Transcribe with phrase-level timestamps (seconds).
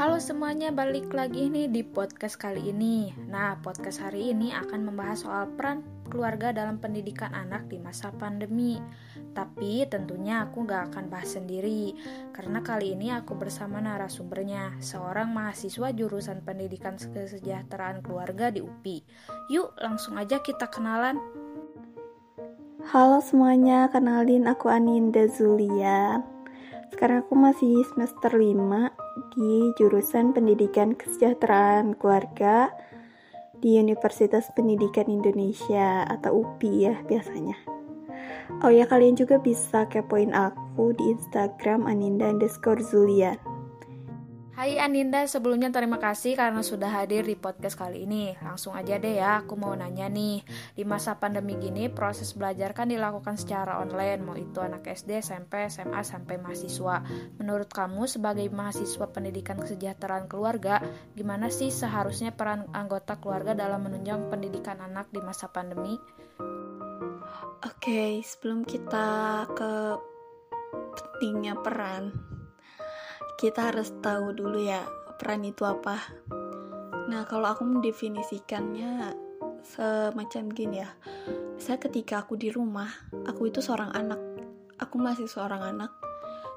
[0.00, 3.12] Halo semuanya, balik lagi nih di podcast kali ini.
[3.28, 8.80] Nah, podcast hari ini akan membahas soal peran keluarga dalam pendidikan anak di masa pandemi.
[9.36, 11.92] Tapi tentunya aku gak akan bahas sendiri,
[12.32, 19.04] karena kali ini aku bersama narasumbernya, seorang mahasiswa jurusan pendidikan kesejahteraan keluarga di UPI.
[19.52, 21.20] Yuk, langsung aja kita kenalan.
[22.88, 26.24] Halo semuanya, kenalin aku Aninda Zulian.
[26.88, 28.96] Sekarang aku masih semester 5
[29.34, 32.70] di jurusan Pendidikan Kesejahteraan Keluarga
[33.60, 37.56] di Universitas Pendidikan Indonesia atau UPI ya biasanya.
[38.60, 43.49] Oh ya kalian juga bisa kepoin aku di Instagram Aninda underscore Zulian.
[44.60, 48.36] Hai Aninda, sebelumnya terima kasih karena sudah hadir di podcast kali ini.
[48.44, 50.44] Langsung aja deh ya, aku mau nanya nih.
[50.76, 55.64] Di masa pandemi gini, proses belajar kan dilakukan secara online, mau itu anak SD, SMP,
[55.72, 57.00] SMA, sampai mahasiswa.
[57.40, 60.84] Menurut kamu sebagai mahasiswa pendidikan kesejahteraan keluarga,
[61.16, 65.96] gimana sih seharusnya peran anggota keluarga dalam menunjang pendidikan anak di masa pandemi?
[66.36, 69.08] Oke, okay, sebelum kita
[69.56, 69.96] ke
[70.92, 72.29] pentingnya peran
[73.40, 74.84] kita harus tahu dulu ya
[75.16, 75.96] peran itu apa.
[77.08, 79.16] Nah, kalau aku mendefinisikannya
[79.64, 80.92] semacam gini ya.
[81.56, 82.92] Saya ketika aku di rumah,
[83.24, 84.20] aku itu seorang anak.
[84.76, 85.88] Aku masih seorang anak.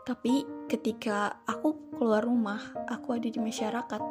[0.04, 2.60] Tapi ketika aku keluar rumah,
[2.92, 4.02] aku ada di masyarakat.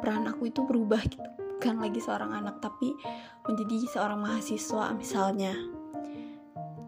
[0.00, 1.28] Peran aku itu berubah gitu.
[1.60, 2.96] Bukan lagi seorang anak, tapi
[3.44, 5.52] menjadi seorang mahasiswa misalnya.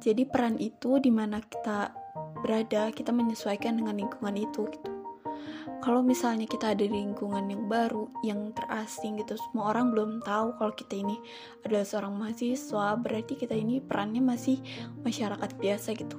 [0.00, 1.92] Jadi peran itu di mana kita
[2.40, 4.97] berada, kita menyesuaikan dengan lingkungan itu gitu
[5.78, 10.58] kalau misalnya kita ada di lingkungan yang baru, yang terasing gitu, semua orang belum tahu
[10.58, 11.16] kalau kita ini
[11.62, 14.58] adalah seorang mahasiswa, berarti kita ini perannya masih
[15.06, 16.18] masyarakat biasa gitu.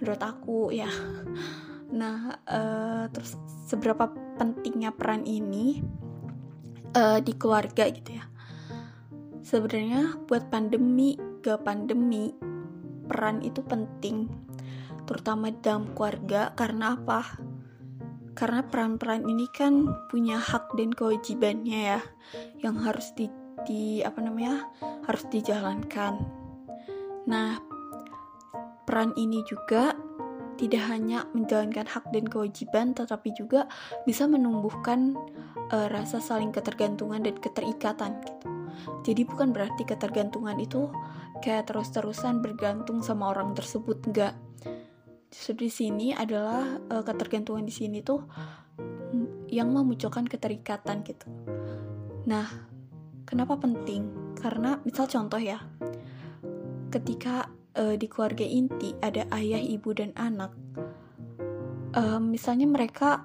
[0.00, 0.88] Menurut aku ya.
[1.86, 3.38] Nah, uh, terus
[3.70, 4.10] seberapa
[4.42, 5.86] pentingnya peran ini
[6.98, 8.26] uh, di keluarga gitu ya?
[9.46, 11.14] Sebenarnya buat pandemi
[11.46, 12.34] ke pandemi
[13.06, 14.26] peran itu penting,
[15.06, 17.38] terutama dalam keluarga karena apa?
[18.36, 22.00] Karena peran-peran ini kan punya hak dan kewajibannya ya
[22.60, 23.32] yang harus di,
[23.64, 24.68] di apa namanya
[25.08, 26.20] harus dijalankan.
[27.24, 27.56] Nah
[28.84, 29.96] peran ini juga
[30.60, 33.68] tidak hanya menjalankan hak dan kewajiban tetapi juga
[34.04, 35.16] bisa menumbuhkan
[35.72, 38.48] uh, rasa saling ketergantungan dan keterikatan gitu.
[39.02, 40.92] Jadi bukan berarti ketergantungan itu
[41.40, 44.36] kayak terus-terusan bergantung sama orang tersebut enggak
[45.30, 48.22] di sini adalah uh, ketergantungan di sini tuh
[49.50, 51.26] yang memunculkan keterikatan gitu.
[52.26, 52.46] Nah,
[53.22, 54.34] kenapa penting?
[54.36, 55.62] Karena misal contoh ya,
[56.90, 57.46] ketika
[57.78, 60.50] uh, di keluarga inti ada ayah, ibu dan anak,
[61.94, 63.22] uh, misalnya mereka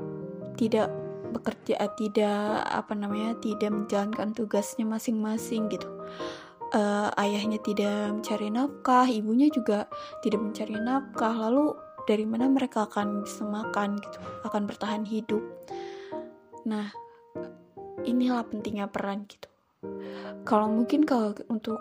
[0.55, 0.93] tidak
[1.31, 5.87] bekerja, tidak apa namanya, tidak menjalankan tugasnya masing-masing gitu.
[6.71, 9.91] Uh, ayahnya tidak mencari nafkah, ibunya juga
[10.23, 11.75] tidak mencari nafkah, lalu
[12.11, 15.39] dari mana mereka akan bisa makan gitu, akan bertahan hidup.
[16.67, 16.91] Nah,
[18.03, 19.47] inilah pentingnya peran gitu.
[20.43, 21.79] Kalau mungkin kalau untuk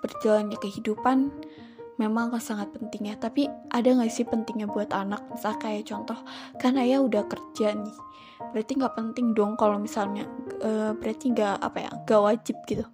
[0.00, 1.28] berjalannya kehidupan
[2.00, 5.20] memang sangat penting ya, tapi ada nggak sih pentingnya buat anak?
[5.28, 6.16] Misal kayak contoh,
[6.56, 7.98] kan ayah udah kerja nih,
[8.56, 10.24] berarti nggak penting dong kalau misalnya
[10.64, 12.88] uh, berarti nggak apa ya, nggak wajib gitu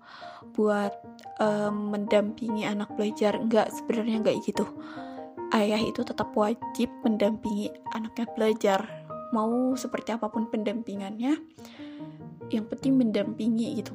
[0.59, 0.91] buat
[1.39, 4.67] uh, mendampingi anak belajar nggak sebenarnya nggak gitu
[5.55, 8.81] ayah itu tetap wajib mendampingi anaknya belajar.
[9.33, 11.37] Mau seperti apa pun pendampingannya
[12.49, 13.93] yang penting mendampingi gitu.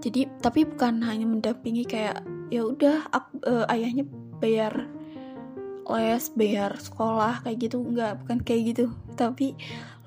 [0.00, 3.10] Jadi tapi bukan hanya mendampingi kayak ya udah
[3.44, 4.06] uh, ayahnya
[4.40, 4.86] bayar
[5.86, 7.84] les bayar sekolah kayak gitu.
[7.84, 8.84] Nggak bukan kayak gitu.
[9.16, 9.56] Tapi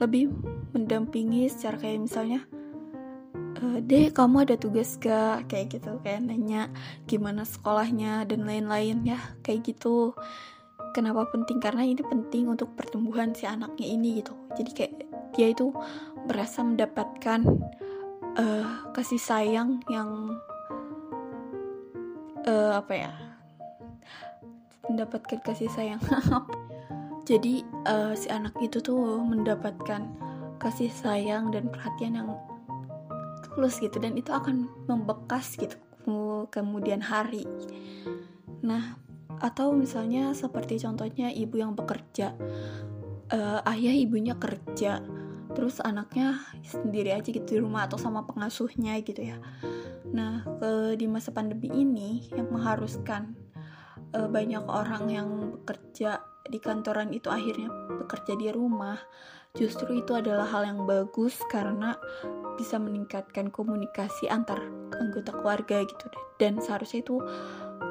[0.02, 0.34] lebih
[0.74, 2.46] mendampingi secara kayak misalnya
[3.84, 5.50] deh kamu ada tugas gak?
[5.52, 6.72] Kayak gitu kayak nanya
[7.10, 10.16] gimana sekolahnya dan lain-lain ya kayak gitu.
[10.96, 11.62] Kenapa penting?
[11.62, 14.34] Karena ini penting untuk pertumbuhan si anaknya ini gitu.
[14.58, 14.94] Jadi kayak
[15.38, 15.70] dia itu
[16.26, 17.46] merasa mendapatkan
[18.40, 20.40] uh, kasih sayang yang
[22.50, 23.12] uh, apa ya
[24.90, 26.02] mendapatkan kasih sayang.
[27.30, 30.10] Jadi uh, si anak itu tuh mendapatkan
[30.58, 32.30] kasih sayang dan perhatian yang
[33.44, 35.76] tulus gitu dan itu akan membekas gitu
[36.50, 37.46] kemudian hari.
[38.66, 38.98] Nah
[39.40, 42.36] atau misalnya seperti contohnya ibu yang bekerja.
[43.30, 45.06] Uh, ayah ibunya kerja
[45.54, 49.38] terus anaknya sendiri aja gitu di rumah atau sama pengasuhnya gitu ya.
[50.10, 53.38] Nah ke, di masa pandemi ini yang mengharuskan
[54.18, 55.30] uh, banyak orang yang
[55.62, 57.70] bekerja di kantoran itu akhirnya
[58.02, 58.98] bekerja di rumah
[59.58, 61.98] justru itu adalah hal yang bagus karena
[62.60, 64.60] bisa meningkatkan komunikasi antar
[65.00, 66.06] anggota keluarga gitu
[66.38, 67.18] dan seharusnya itu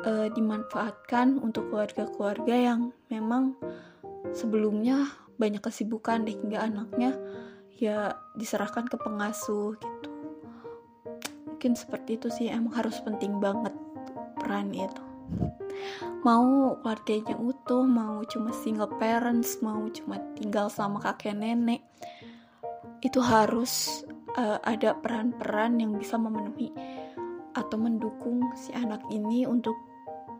[0.04, 3.56] uh, dimanfaatkan untuk keluarga-keluarga yang memang
[4.32, 5.08] sebelumnya
[5.38, 7.14] banyak kesibukan deh hingga anaknya
[7.78, 10.10] ya diserahkan ke pengasuh gitu.
[11.46, 13.74] Mungkin seperti itu sih emang harus penting banget
[14.38, 15.02] peran itu.
[16.26, 21.84] Mau keluarganya utuh mau cuma single parents mau cuma tinggal sama kakek nenek
[23.04, 24.08] itu harus
[24.40, 26.72] uh, ada peran-peran yang bisa memenuhi
[27.52, 29.76] atau mendukung si anak ini untuk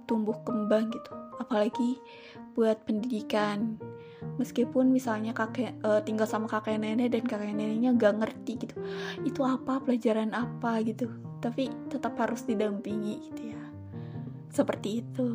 [0.08, 1.12] tumbuh kembang gitu.
[1.36, 2.00] Apalagi
[2.56, 3.76] buat pendidikan.
[4.40, 8.80] Meskipun misalnya kakek uh, tinggal sama kakek nenek dan kakek neneknya gak ngerti gitu
[9.20, 9.84] itu apa?
[9.84, 10.80] Pelajaran apa?
[10.80, 11.12] gitu.
[11.44, 13.62] Tapi tetap harus didampingi gitu ya.
[14.48, 15.28] Seperti itu.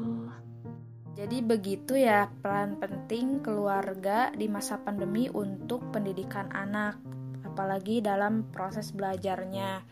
[1.14, 6.98] Jadi begitu ya peran penting keluarga di masa pandemi untuk pendidikan anak,
[7.46, 9.86] apalagi dalam proses belajarnya.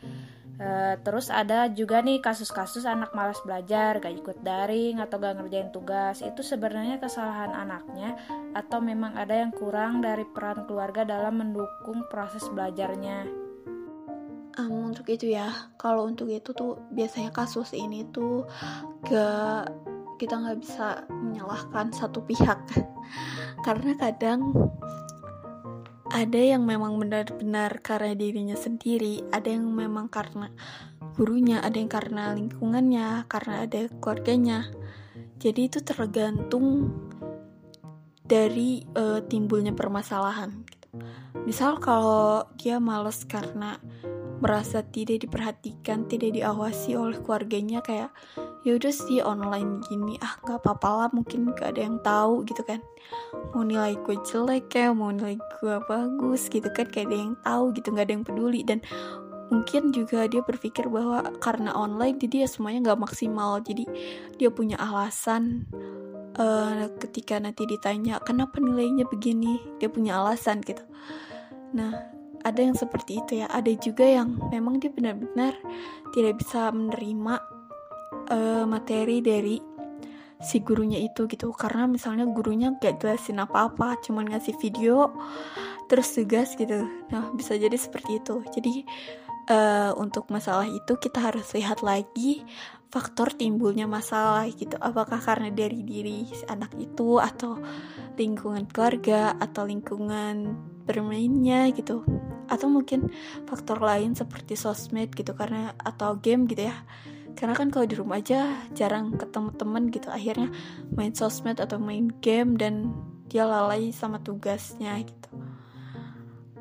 [0.57, 5.69] E, terus ada juga nih kasus-kasus anak malas belajar, gak ikut daring atau gak ngerjain
[5.69, 6.25] tugas.
[6.25, 8.17] Itu sebenarnya kesalahan anaknya
[8.57, 13.51] atau memang ada yang kurang dari peran keluarga dalam mendukung proses belajarnya
[14.59, 18.43] um, untuk itu ya kalau untuk itu tuh biasanya kasus ini tuh
[19.07, 19.71] gak
[20.21, 22.61] kita nggak bisa menyalahkan satu pihak
[23.65, 24.53] karena kadang
[26.13, 30.53] ada yang memang benar-benar karena dirinya sendiri ada yang memang karena
[31.17, 34.69] gurunya ada yang karena lingkungannya karena ada keluarganya
[35.41, 36.93] jadi itu tergantung
[38.21, 40.87] dari uh, timbulnya permasalahan gitu.
[41.49, 43.81] misal kalau dia males karena
[44.41, 48.09] merasa tidak diperhatikan, tidak diawasi oleh keluarganya kayak
[48.61, 50.17] ya udah sih online gini.
[50.21, 52.79] Ah nggak apa-apa lah mungkin gak ada yang tahu gitu kan.
[53.53, 57.73] Mau nilai gue jelek ya mau nilai gue bagus gitu kan kayak ada yang tahu
[57.73, 58.61] gitu nggak ada yang peduli.
[58.61, 58.79] Dan
[59.51, 63.57] mungkin juga dia berpikir bahwa karena online jadi ya semuanya nggak maksimal.
[63.65, 63.83] Jadi
[64.37, 65.65] dia punya alasan
[66.37, 69.57] uh, ketika nanti ditanya kenapa nilainya begini?
[69.81, 70.85] Dia punya alasan gitu.
[71.73, 73.49] Nah ada yang seperti itu ya.
[73.49, 75.57] Ada juga yang memang dia benar-benar
[76.13, 77.60] tidak bisa menerima
[78.31, 79.59] uh, materi dari
[80.41, 81.53] si gurunya itu gitu.
[81.53, 85.13] Karena misalnya gurunya gak jelasin apa-apa cuman ngasih video
[85.85, 86.87] terus tugas gitu.
[87.13, 88.41] Nah bisa jadi seperti itu.
[88.49, 88.87] Jadi
[89.51, 92.41] uh, untuk masalah itu kita harus lihat lagi
[92.91, 94.75] faktor timbulnya masalah gitu.
[94.81, 97.55] Apakah karena dari diri si anak itu atau
[98.19, 102.03] lingkungan keluarga atau lingkungan bermainnya gitu.
[102.51, 103.07] Atau mungkin
[103.47, 106.75] faktor lain seperti sosmed gitu karena atau game gitu ya
[107.35, 110.49] karena kan kalau di rumah aja jarang ketemu temen gitu akhirnya
[110.93, 112.93] main sosmed atau main game dan
[113.31, 115.31] dia lalai sama tugasnya gitu.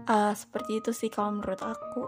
[0.07, 2.07] Uh, seperti itu sih kalau menurut aku.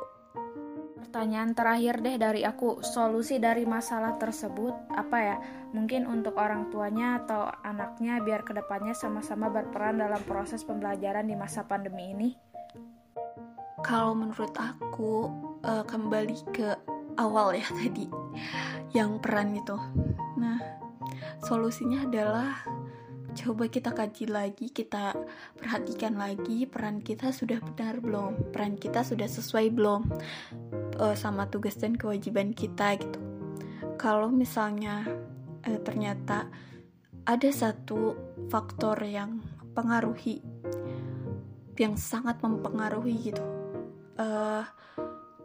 [1.03, 5.37] Pertanyaan terakhir deh dari aku solusi dari masalah tersebut apa ya?
[5.77, 11.37] Mungkin untuk orang tuanya atau anaknya biar ke depannya sama-sama berperan dalam proses pembelajaran di
[11.37, 12.31] masa pandemi ini?
[13.83, 15.29] Kalau menurut aku
[15.67, 16.79] uh, kembali ke
[17.21, 18.22] awal ya tadi
[18.97, 19.77] yang peran itu
[20.37, 20.59] nah
[21.43, 22.63] solusinya adalah
[23.33, 25.17] coba kita kaji lagi, kita
[25.57, 30.05] perhatikan lagi peran kita sudah benar belum, peran kita sudah sesuai belum
[31.01, 33.21] uh, sama tugas dan kewajiban kita gitu.
[33.97, 35.09] Kalau misalnya
[35.65, 36.49] uh, ternyata
[37.25, 38.13] ada satu
[38.53, 39.41] faktor yang
[39.73, 40.45] pengaruhi,
[41.81, 43.45] yang sangat mempengaruhi gitu
[44.21, 44.65] uh,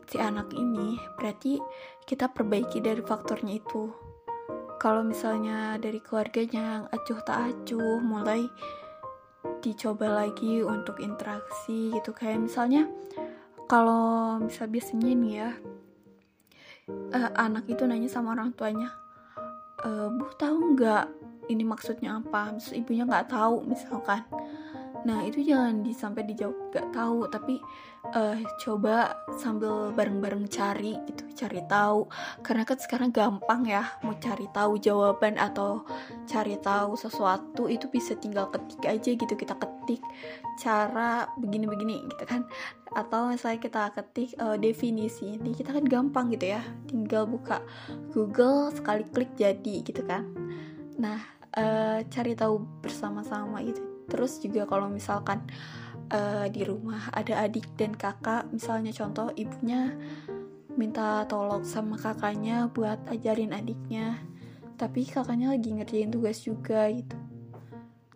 [0.08, 1.60] si anak ini berarti
[2.08, 3.92] kita perbaiki dari faktornya itu.
[4.80, 8.48] Kalau misalnya dari keluarganya yang acuh tak acuh mulai
[9.60, 12.16] dicoba lagi untuk interaksi gitu.
[12.16, 12.88] Kayak misalnya
[13.68, 15.52] kalau misal biasanya nih ya
[17.12, 18.88] uh, anak itu nanya sama orang tuanya
[19.84, 21.06] e, bu tahu nggak
[21.48, 22.56] ini maksudnya apa?
[22.56, 24.24] Misal ibunya nggak tahu misalkan
[25.06, 27.62] Nah itu jangan di, sampai dijawab gak tahu, tapi
[28.16, 32.10] uh, coba sambil bareng-bareng cari gitu, cari tahu.
[32.42, 35.86] Karena kan sekarang gampang ya mau cari tahu jawaban atau
[36.26, 40.02] cari tahu sesuatu itu bisa tinggal ketik aja gitu kita ketik
[40.60, 42.44] cara begini-begini gitu kan.
[42.96, 47.62] Atau misalnya kita ketik uh, definisi ini kita kan gampang gitu ya, tinggal buka
[48.12, 50.26] Google sekali klik jadi gitu kan.
[51.00, 51.22] Nah
[51.56, 55.44] uh, cari tahu bersama-sama gitu terus juga kalau misalkan
[56.12, 59.96] uh, di rumah ada adik dan kakak misalnya contoh ibunya
[60.78, 64.22] minta tolong sama kakaknya buat ajarin adiknya
[64.78, 67.18] tapi kakaknya lagi ngerjain tugas juga gitu.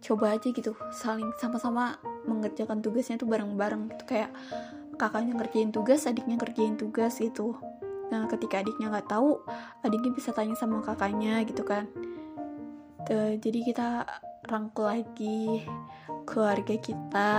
[0.01, 1.97] Coba aja gitu saling sama-sama
[2.29, 4.29] mengerjakan tugasnya tuh bareng-bareng gitu kayak
[5.01, 7.57] kakaknya ngerjain tugas adiknya ngerjain tugas gitu.
[8.13, 9.41] Nah ketika adiknya nggak tahu
[9.81, 11.89] adiknya bisa tanya sama kakaknya gitu kan.
[13.41, 14.05] Jadi kita
[14.47, 15.61] rangkul lagi
[16.25, 17.31] keluarga kita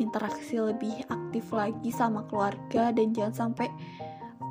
[0.00, 3.68] interaksi lebih aktif lagi sama keluarga dan jangan sampai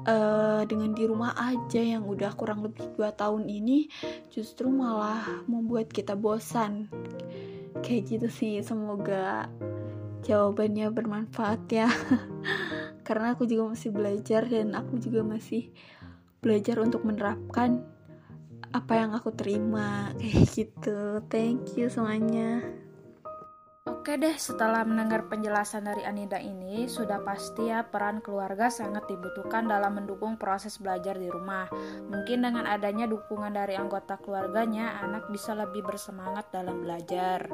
[0.05, 3.89] uh, dengan di rumah aja yang udah kurang lebih 2 tahun ini
[4.33, 6.89] justru malah membuat kita bosan.
[7.81, 9.49] Kayak gitu sih semoga
[10.25, 11.89] jawabannya bermanfaat ya.
[13.07, 15.73] Karena aku juga masih belajar dan aku juga masih
[16.41, 17.85] belajar untuk menerapkan
[18.71, 22.63] apa yang aku terima kayak gitu thank you semuanya
[23.81, 29.65] Oke deh, setelah mendengar penjelasan dari Anida ini, sudah pasti ya peran keluarga sangat dibutuhkan
[29.65, 31.65] dalam mendukung proses belajar di rumah.
[32.09, 37.49] Mungkin dengan adanya dukungan dari anggota keluarganya, anak bisa lebih bersemangat dalam belajar.